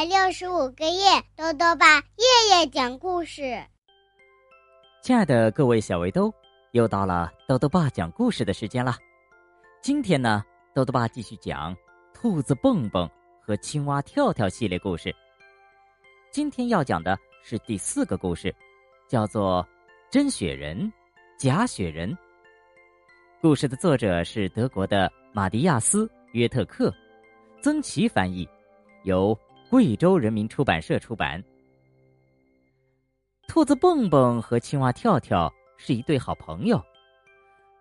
[0.00, 3.62] 百六十五个夜，豆豆爸夜夜讲故事。
[5.02, 6.32] 亲爱的各位小围兜，
[6.72, 8.96] 又到了豆豆爸讲故事的时间了。
[9.82, 11.76] 今天呢，豆豆爸继续讲
[12.14, 13.06] 兔子蹦蹦
[13.42, 15.14] 和青蛙跳跳系列故事。
[16.30, 18.56] 今天要讲的是第四个故事，
[19.06, 19.62] 叫做
[20.10, 20.90] 《真雪人，
[21.36, 22.10] 假雪人》。
[23.42, 26.90] 故事的作者是德国的马迪亚斯·约特克，
[27.60, 28.48] 曾奇翻译，
[29.04, 29.38] 由
[29.70, 31.40] 贵州人民出版社出版。
[33.46, 36.82] 兔子蹦蹦和青蛙跳跳是一对好朋友。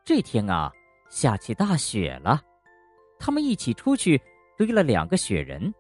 [0.06, 0.72] 这天啊，
[1.10, 2.40] 下起大雪了，
[3.18, 4.22] 他们一起出去
[4.56, 5.74] 堆了两个雪人。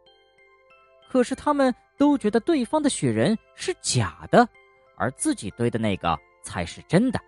[1.07, 4.49] 可是他们都觉得对方的雪人是假的，
[4.97, 7.21] 而自己堆的那个才是真的。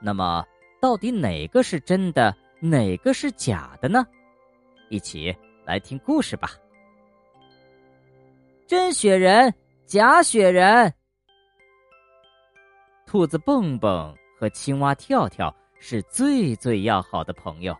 [0.00, 0.42] 那么。
[0.80, 4.02] 到底哪个是真的，哪个是假的呢？
[4.88, 6.52] 一起来听故事吧。
[8.70, 9.52] 真雪人，
[9.84, 10.94] 假雪人。
[13.04, 17.76] 兔子蹦蹦和青蛙跳跳是最最要好的朋友，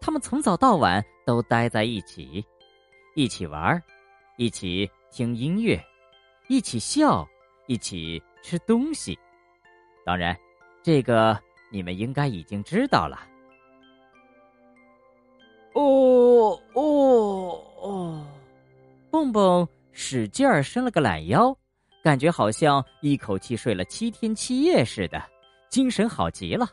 [0.00, 2.44] 他们从早到晚都待在一起，
[3.14, 3.80] 一起玩，
[4.36, 5.80] 一起听音乐，
[6.48, 7.24] 一起笑，
[7.68, 9.16] 一起吃东西。
[10.04, 10.36] 当然，
[10.82, 11.38] 这个。
[11.70, 13.28] 你们应该已经知道了。
[15.74, 18.26] 哦哦哦！
[19.10, 21.56] 蹦蹦使劲儿伸了个懒腰，
[22.02, 25.22] 感觉好像一口气睡了七天七夜似的，
[25.70, 26.68] 精神好极了。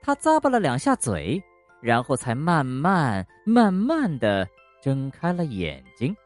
[0.00, 1.42] 他咂巴了两下嘴，
[1.80, 4.48] 然后才慢慢慢慢的
[4.80, 6.16] 睁开了眼睛。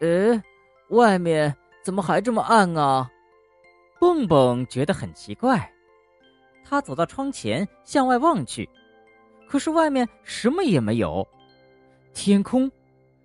[0.00, 0.40] 呃，
[0.88, 3.10] 外面怎么还这么暗啊？
[4.00, 5.70] 蹦蹦觉得很奇怪，
[6.64, 8.68] 他走到窗前向外望去，
[9.48, 11.26] 可是外面什么也没有，
[12.14, 12.70] 天空、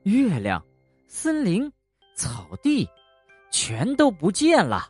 [0.03, 0.63] 月亮、
[1.07, 1.71] 森林、
[2.15, 2.87] 草地，
[3.51, 4.87] 全都不见了。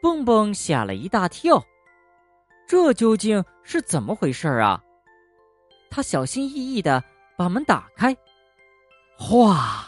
[0.00, 1.62] 蹦蹦吓了一大跳，
[2.66, 4.82] 这究竟是怎么回事啊？
[5.90, 7.02] 他小心翼翼的
[7.36, 8.16] 把门打开，
[9.16, 9.86] 哗，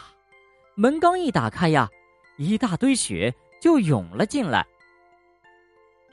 [0.75, 1.89] 门刚一打开呀，
[2.37, 3.33] 一大堆雪。
[3.61, 4.65] 就涌了进来。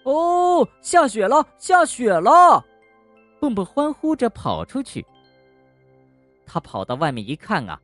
[0.04, 2.62] 哦，下雪了，下雪了！
[3.40, 5.02] 蹦蹦欢呼着跑出去。
[6.48, 7.78] 他跑到外面一看啊，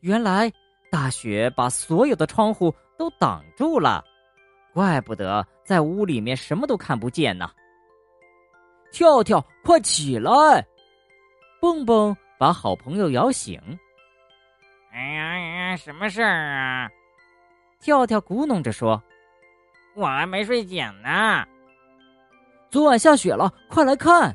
[0.00, 0.50] 原来
[0.90, 4.02] 大雪把所有的窗户都挡住了，
[4.72, 7.50] 怪不得在屋里面什么都看不见呢。
[8.90, 10.66] 跳跳，快起来！
[11.60, 13.60] 蹦蹦把好朋友摇醒。
[14.92, 16.90] 哎呀哎呀，什么事儿啊？
[17.78, 19.00] 跳跳咕哝着说
[19.94, 21.46] ：“我还没睡醒呢。
[22.68, 24.34] 昨晚下雪了，快来看！”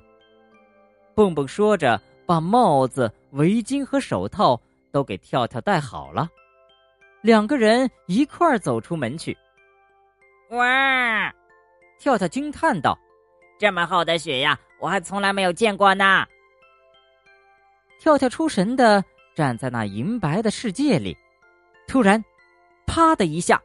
[1.13, 4.59] 蹦蹦说着，把帽子、围巾和手套
[4.91, 6.27] 都给跳跳戴好了。
[7.21, 9.37] 两个人一块儿走出门去。
[10.51, 11.33] 哇！
[11.97, 12.97] 跳跳惊叹道
[13.57, 16.25] ：“这么厚的雪呀，我还从来没有见过呢！”
[17.99, 19.03] 跳跳出神的
[19.33, 21.17] 站在那银白的世界里，
[21.87, 22.23] 突然。
[22.87, 23.61] 啪的一下，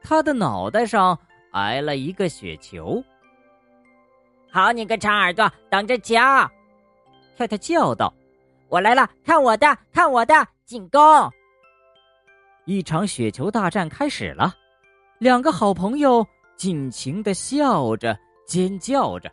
[0.00, 1.16] 他的脑袋上
[1.52, 3.04] 挨了一个雪球。
[4.50, 6.50] 好你个长耳朵，等着瞧！
[7.36, 8.12] 跳跳叫道
[8.68, 10.34] ：“我来了，看我的，看我的，
[10.64, 11.00] 进攻！”
[12.66, 14.54] 一场雪球大战开始了，
[15.18, 19.30] 两个好朋友尽情的笑着，尖叫着。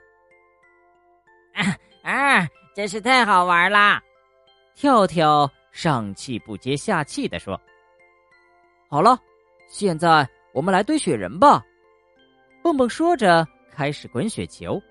[1.53, 2.47] 啊啊！
[2.75, 4.01] 真是太好玩啦！
[4.75, 7.59] 跳跳上气不接下气的说。
[8.89, 9.17] 好了，
[9.67, 11.63] 现在我们来堆雪人吧。
[12.63, 14.81] 蹦蹦说着，开始滚雪球。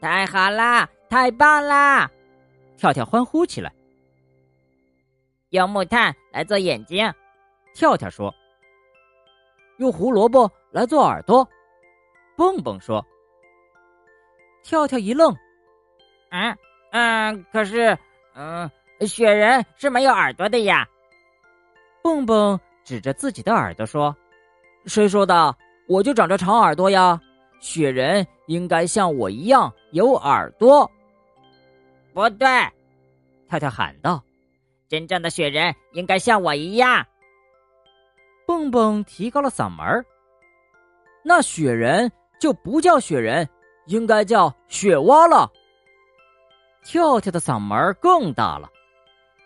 [0.00, 2.10] 太好啦，太棒啦！
[2.76, 3.72] 跳跳欢呼起来。
[5.56, 7.12] 用木炭来做眼睛，
[7.74, 8.32] 跳跳说。
[9.78, 11.46] 用胡萝卜来做耳朵，
[12.36, 13.04] 蹦蹦说。
[14.62, 15.34] 跳跳一愣，
[16.30, 16.56] 嗯
[16.92, 17.96] 嗯，可是，
[18.34, 18.70] 嗯，
[19.00, 20.86] 雪人是没有耳朵的呀。
[22.02, 22.58] 蹦蹦。
[22.84, 24.16] 指着自己的耳朵说
[24.86, 25.56] ：“谁说的？
[25.88, 27.20] 我就长着长耳朵呀！
[27.58, 30.88] 雪人应该像我一样有耳朵。”
[32.14, 32.46] 不对，
[33.48, 34.22] 跳跳喊道
[34.88, 37.06] ：“真正的雪人应该像我一样。”
[38.46, 40.04] 蹦蹦提高了嗓门儿
[41.24, 42.10] ：“那雪人
[42.40, 43.48] 就不叫雪人，
[43.86, 45.50] 应该叫雪蛙了。”
[46.84, 48.70] 跳跳的嗓门更大了：“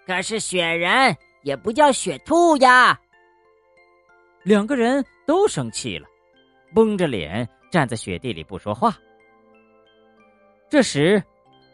[0.06, 3.00] 可是雪人也不叫雪兔呀！”
[4.44, 6.06] 两个人都生气了，
[6.74, 8.94] 绷着脸站在雪地里不说话。
[10.68, 11.22] 这时，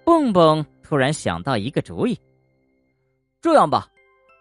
[0.04, 2.16] 蹦蹦突然想到一个主意
[3.46, 3.86] ：“这样吧，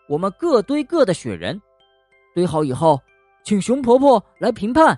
[0.10, 1.62] 我们各堆各的雪人，
[2.34, 3.00] 堆好以后，
[3.44, 4.98] 请熊婆婆来评判，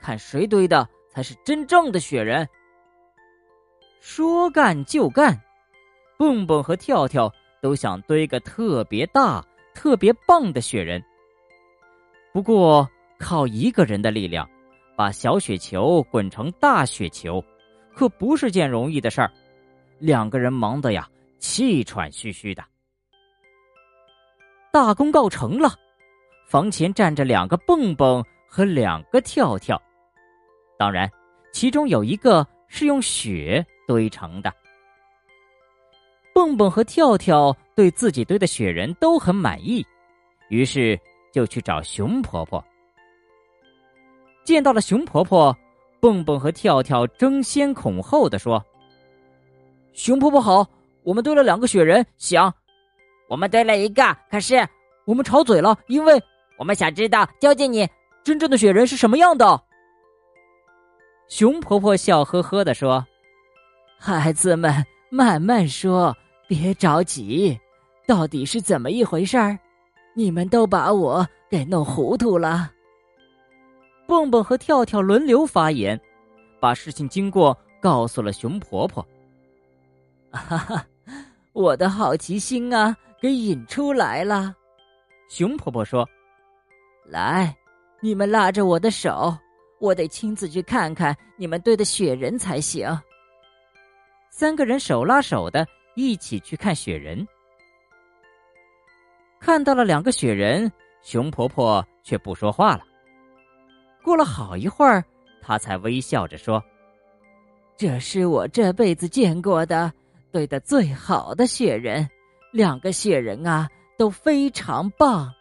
[0.00, 2.48] 看谁堆的才是真正的雪人。
[4.00, 5.40] 说干就干，
[6.18, 7.32] 蹦蹦和跳跳
[7.62, 9.40] 都想堆个特别大、
[9.72, 11.00] 特别棒的雪人。
[12.32, 14.50] 不过，靠一个人的力量
[14.96, 17.40] 把小雪球滚成大雪球，
[17.94, 19.30] 可不是件容易的事儿。
[20.00, 21.08] 两个人忙得呀，
[21.38, 22.64] 气喘吁吁的。
[24.70, 25.74] 大功告成了，
[26.46, 29.80] 房前站着两个蹦蹦和两个跳跳，
[30.78, 31.10] 当然，
[31.52, 34.52] 其中有一个是用雪堆成的。
[36.34, 39.84] 蹦蹦和跳跳对自己堆的雪人都很满意，
[40.50, 40.98] 于是
[41.32, 42.62] 就去找熊婆婆。
[44.44, 45.56] 见到了熊婆婆，
[45.98, 48.64] 蹦蹦和跳跳争先恐后的说
[49.92, 50.64] ：“熊婆婆好，
[51.02, 52.54] 我们堆了两个雪人，想。”
[53.28, 54.66] 我们堆了一个，可是
[55.04, 56.20] 我们吵嘴了，因为
[56.58, 57.88] 我们想知道究竟你
[58.24, 59.62] 真正的雪人是什么样的。
[61.28, 63.06] 熊婆婆笑呵呵的说
[64.00, 66.16] ：“孩子们，慢慢说，
[66.48, 67.58] 别着急，
[68.06, 69.58] 到底是怎么一回事儿？
[70.14, 72.72] 你们都把我给弄糊涂了。”
[74.08, 76.00] 蹦蹦和跳跳轮流发言，
[76.58, 79.06] 把事情经过告诉了熊婆婆。
[80.32, 80.86] 哈哈，
[81.52, 82.96] 我的好奇心啊！
[83.20, 84.54] 给引出来了，
[85.28, 86.08] 熊婆婆说
[87.04, 87.56] ：“来，
[88.00, 89.36] 你们拉着我的手，
[89.80, 92.88] 我得亲自去看看你们堆的雪人才行。”
[94.30, 95.66] 三个人手拉手的
[95.96, 97.26] 一起去看雪人，
[99.40, 100.70] 看到了两个雪人，
[101.02, 102.84] 熊婆婆却不说话了。
[104.04, 105.04] 过了好一会儿，
[105.42, 106.62] 她才微笑着说
[107.76, 109.92] ：“这是我这辈子见过的
[110.30, 112.08] 堆的最好的雪人。”
[112.58, 115.32] 两个雪人啊，都非常棒。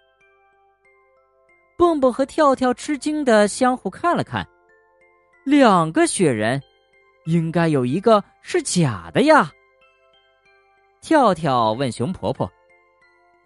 [1.76, 4.48] 蹦蹦和跳跳吃惊的相互看了看，
[5.44, 6.62] 两个雪人，
[7.26, 9.52] 应该有一个是假的呀。
[11.02, 12.48] 跳跳问熊婆婆：“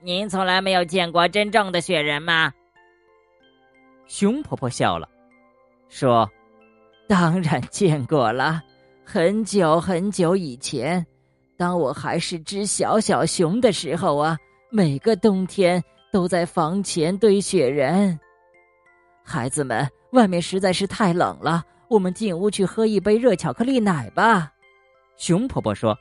[0.04, 2.52] 您从来没有见过真正的雪人吗？”
[4.06, 5.08] 熊婆婆笑了，
[5.88, 6.30] 说
[7.08, 8.62] ：“当然见过了，
[9.06, 11.06] 很久很久以前。”
[11.62, 14.36] 当我还是只小小熊的时候啊，
[14.72, 15.80] 每个冬天
[16.12, 18.20] 都在房前堆雪人。
[19.24, 24.52] 孩子们，外面实在是太冷了，我们进屋去喝一杯热巧克力奶吧。
[25.18, 25.96] 熊婆婆说。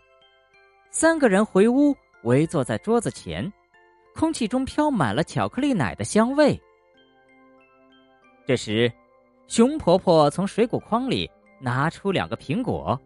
[0.90, 3.52] 三个人回屋，围坐在桌子前，
[4.14, 6.58] 空气中飘满了巧克力奶的香味。
[8.46, 8.90] 这时，
[9.46, 11.30] 熊婆婆从水果筐里
[11.60, 12.98] 拿出两个苹果，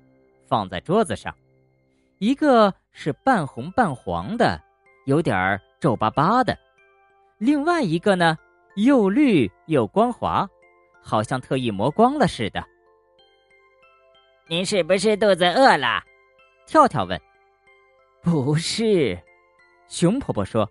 [0.47, 1.35] 放在桌子上。
[2.25, 4.59] 一个是半红半黄的，
[5.05, 6.55] 有点儿皱巴巴的；
[7.37, 8.39] 另外一个呢，
[8.77, 10.49] 又绿又光滑，
[11.03, 12.65] 好像特意磨光了似的。
[14.49, 16.03] 您是不是肚子饿了？
[16.67, 17.21] 跳跳问。
[18.23, 19.19] 不是，
[19.87, 20.67] 熊婆婆说：“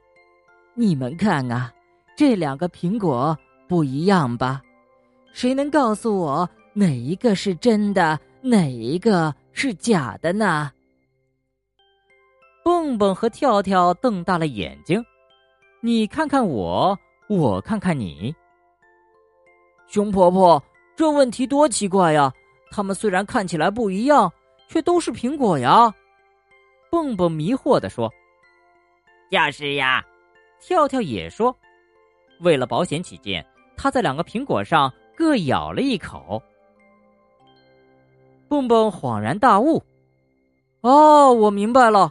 [0.74, 1.72] 你们看啊，
[2.18, 4.60] 这两个苹果不一样吧？
[5.34, 10.72] 谁能告诉我哪一个是真的，哪一个是假的呢？”
[12.64, 15.04] 蹦蹦和跳跳瞪大了眼睛，
[15.82, 18.34] 你看看我，我看看你。
[19.88, 20.64] 熊婆婆，
[20.96, 22.32] 这问题多奇怪呀！
[22.72, 24.32] 它们虽然看起来不一样，
[24.68, 25.94] 却都是苹果呀。
[26.90, 28.12] 蹦蹦迷惑的说
[29.30, 30.04] ：“就是呀。”
[30.60, 31.56] 跳跳也说
[32.40, 36.42] ：“为了保险起见，他在两个苹果上各咬了一口。”
[38.48, 39.84] 蹦蹦恍然大悟
[40.82, 42.10] ：“哦，我明白了。”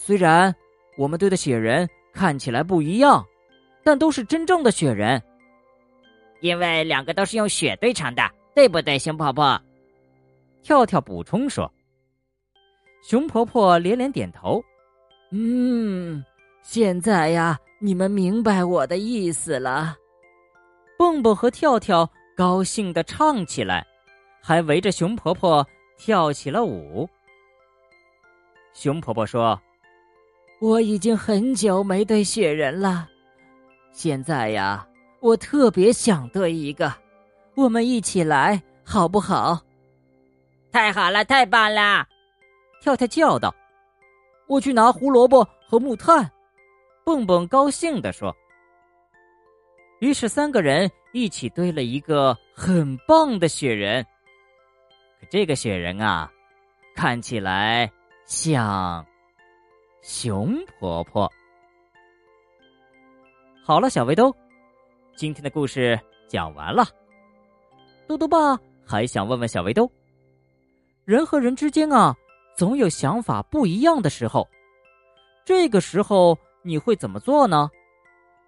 [0.00, 0.54] 虽然
[0.96, 3.22] 我们堆的雪人看起来不一样，
[3.84, 5.20] 但都是真正的雪人，
[6.40, 8.22] 因为两个都是用雪堆成的，
[8.54, 9.60] 对不对，熊婆婆？
[10.62, 11.70] 跳跳补充说。
[13.02, 14.62] 熊婆婆连连点头，
[15.30, 16.24] 嗯，
[16.62, 19.96] 现在呀，你们明白我的意思了。
[20.96, 23.86] 蹦蹦和跳跳高兴的唱起来，
[24.40, 27.08] 还围着熊婆婆跳起了舞。
[28.72, 29.60] 熊婆婆说。
[30.60, 33.08] 我已经很久没堆雪人了，
[33.92, 34.86] 现在呀，
[35.20, 36.92] 我特别想堆一个，
[37.54, 39.60] 我们一起来好不好？
[40.72, 42.06] 太好了，太棒了！
[42.82, 43.54] 跳跳叫道
[44.48, 46.28] ：“我去拿胡萝卜和木炭。”
[47.04, 48.34] 蹦蹦高兴地说。
[50.00, 54.04] 于是三个人一起堆了一个很棒的雪人。
[55.20, 56.30] 可这个雪人啊，
[56.94, 57.90] 看起来
[58.26, 59.06] 像……
[60.08, 61.30] 熊婆婆。
[63.62, 64.34] 好了，小围兜，
[65.14, 66.86] 今天的故事讲完了。
[68.06, 69.92] 豆豆爸还想问问小围兜：
[71.04, 72.16] 人和人之间啊，
[72.56, 74.48] 总有想法不一样的时候，
[75.44, 77.68] 这个时候你会怎么做呢？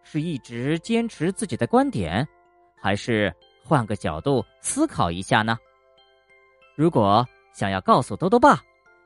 [0.02, 2.26] 是一直坚持自己的观点，
[2.80, 3.30] 还是
[3.62, 5.58] 换个角度思考一下呢？
[6.74, 8.62] 如果想要告诉豆豆爸，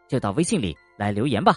[0.07, 1.57] 就到微信里来留言吧。